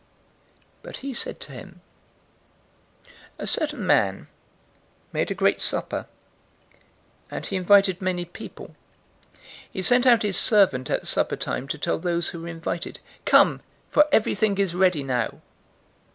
014:016 0.01 0.07
But 0.81 0.97
he 0.97 1.13
said 1.13 1.39
to 1.41 1.51
him, 1.51 1.81
"A 3.37 3.45
certain 3.45 3.85
man 3.85 4.29
made 5.13 5.29
a 5.29 5.35
great 5.35 5.61
supper, 5.61 6.07
and 7.29 7.45
he 7.45 7.55
invited 7.55 8.01
many 8.01 8.25
people. 8.25 8.69
014:017 9.35 9.47
He 9.73 9.81
sent 9.83 10.07
out 10.07 10.23
his 10.23 10.37
servant 10.37 10.89
at 10.89 11.05
supper 11.05 11.35
time 11.35 11.67
to 11.67 11.77
tell 11.77 11.99
those 11.99 12.29
who 12.29 12.41
were 12.41 12.47
invited, 12.47 12.99
'Come, 13.25 13.61
for 13.91 14.07
everything 14.11 14.57
is 14.57 14.73
ready 14.73 15.03
now.' 15.03 15.39